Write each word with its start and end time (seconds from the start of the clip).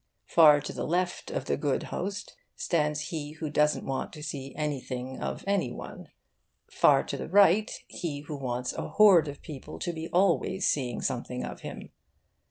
Far 0.25 0.61
to 0.61 0.73
the 0.73 0.87
left 0.87 1.29
of 1.29 1.45
the 1.45 1.55
good 1.55 1.83
host 1.93 2.35
stands 2.55 3.09
he 3.09 3.33
who 3.33 3.51
doesn't 3.51 3.85
want 3.85 4.11
to 4.13 4.23
see 4.23 4.55
anything 4.55 5.19
of 5.21 5.43
any 5.45 5.71
one; 5.71 6.07
far 6.71 7.03
to 7.03 7.17
the 7.17 7.29
right, 7.29 7.69
he 7.87 8.21
who 8.21 8.35
wants 8.35 8.73
a 8.73 8.87
horde 8.87 9.27
of 9.27 9.43
people 9.43 9.77
to 9.77 9.93
be 9.93 10.09
always 10.09 10.65
seeing 10.65 11.01
something 11.03 11.45
of 11.45 11.59
him. 11.59 11.91